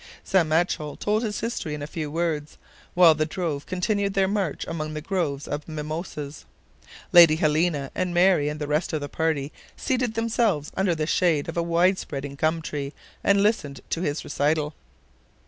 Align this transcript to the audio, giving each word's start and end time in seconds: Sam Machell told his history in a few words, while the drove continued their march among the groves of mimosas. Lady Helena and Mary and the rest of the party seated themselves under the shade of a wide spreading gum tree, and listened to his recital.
Sam 0.23 0.49
Machell 0.49 0.95
told 0.97 1.21
his 1.21 1.41
history 1.41 1.75
in 1.75 1.83
a 1.83 1.85
few 1.85 2.09
words, 2.09 2.57
while 2.95 3.13
the 3.13 3.23
drove 3.27 3.67
continued 3.67 4.15
their 4.15 4.27
march 4.27 4.65
among 4.65 4.95
the 4.95 4.99
groves 5.01 5.47
of 5.47 5.67
mimosas. 5.67 6.45
Lady 7.11 7.35
Helena 7.35 7.91
and 7.93 8.11
Mary 8.11 8.49
and 8.49 8.59
the 8.59 8.65
rest 8.65 8.93
of 8.93 9.01
the 9.01 9.07
party 9.07 9.51
seated 9.77 10.15
themselves 10.15 10.71
under 10.75 10.95
the 10.95 11.05
shade 11.05 11.47
of 11.47 11.55
a 11.55 11.61
wide 11.61 11.99
spreading 11.99 12.33
gum 12.33 12.63
tree, 12.63 12.93
and 13.23 13.43
listened 13.43 13.81
to 13.91 14.01
his 14.01 14.23
recital. 14.23 14.73